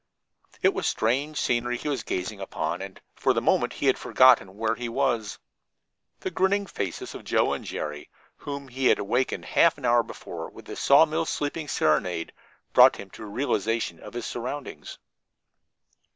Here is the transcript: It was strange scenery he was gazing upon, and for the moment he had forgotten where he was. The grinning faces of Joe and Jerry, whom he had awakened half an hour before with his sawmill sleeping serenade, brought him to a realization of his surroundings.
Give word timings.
It 0.63 0.73
was 0.73 0.87
strange 0.87 1.39
scenery 1.39 1.77
he 1.77 1.87
was 1.87 2.01
gazing 2.01 2.39
upon, 2.41 2.81
and 2.81 2.99
for 3.13 3.33
the 3.33 3.39
moment 3.39 3.73
he 3.73 3.85
had 3.85 3.99
forgotten 3.99 4.57
where 4.57 4.73
he 4.73 4.89
was. 4.89 5.37
The 6.21 6.31
grinning 6.31 6.65
faces 6.65 7.13
of 7.13 7.23
Joe 7.23 7.53
and 7.53 7.63
Jerry, 7.63 8.09
whom 8.37 8.69
he 8.69 8.87
had 8.87 8.97
awakened 8.97 9.45
half 9.45 9.77
an 9.77 9.85
hour 9.85 10.01
before 10.01 10.49
with 10.49 10.65
his 10.65 10.79
sawmill 10.79 11.25
sleeping 11.25 11.67
serenade, 11.67 12.33
brought 12.73 12.95
him 12.95 13.11
to 13.11 13.21
a 13.23 13.27
realization 13.27 13.99
of 13.99 14.13
his 14.15 14.25
surroundings. 14.25 14.97